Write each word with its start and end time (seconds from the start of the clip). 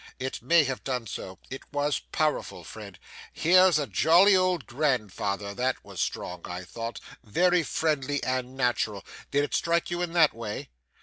It 0.17 0.41
may 0.41 0.63
have 0.63 0.83
done 0.83 1.05
so. 1.05 1.37
It 1.51 1.61
was 1.71 1.99
powerful, 2.11 2.63
Fred. 2.63 2.97
'Here 3.31 3.67
is 3.67 3.77
a 3.77 3.85
jolly 3.85 4.35
old 4.35 4.65
grandfather' 4.65 5.53
that 5.53 5.85
was 5.85 6.01
strong, 6.01 6.41
I 6.45 6.63
thought 6.63 6.99
very 7.23 7.61
friendly 7.61 8.23
and 8.23 8.57
natural. 8.57 9.05
Did 9.29 9.43
it 9.43 9.53
strike 9.53 9.91
you 9.91 10.01
in 10.01 10.13
that 10.13 10.33
way? 10.33 10.69